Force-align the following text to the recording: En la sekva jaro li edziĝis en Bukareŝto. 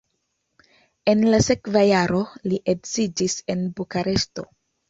En 1.13 1.21
la 1.33 1.41
sekva 1.49 1.83
jaro 1.89 2.23
li 2.49 2.61
edziĝis 2.75 3.39
en 3.57 3.63
Bukareŝto. 3.81 4.49